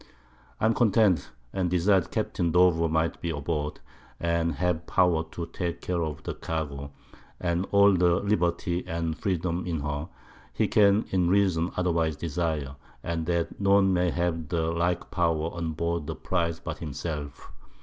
I 0.59 0.65
am 0.65 0.73
content, 0.73 1.29
and 1.53 1.69
desire 1.69 2.01
Capt._ 2.01 2.51
Dover 2.53 2.89
_may 2.89 3.21
be 3.21 3.29
aboard, 3.29 3.79
and 4.19 4.55
have 4.55 4.87
Power 4.87 5.25
to 5.29 5.45
take 5.45 5.79
Care 5.81 6.01
of 6.01 6.23
the 6.23 6.33
Cargo, 6.33 6.89
and 7.39 7.67
all 7.71 7.93
the 7.93 8.15
Liberty 8.15 8.83
and 8.87 9.15
Freedom 9.15 9.63
in 9.63 9.81
her, 9.81 10.09
he 10.53 10.67
can 10.67 11.05
in 11.11 11.29
reason 11.29 11.69
otherwise 11.77 12.15
desire, 12.17 12.77
and 13.03 13.27
that 13.27 13.59
none 13.61 13.93
may 13.93 14.09
have 14.09 14.49
the 14.49 14.71
like 14.71 15.11
Power 15.11 15.51
on 15.53 15.73
board 15.73 16.07
the 16.07 16.15
Prize 16.15 16.59
but 16.59 16.79
himself. 16.79 17.51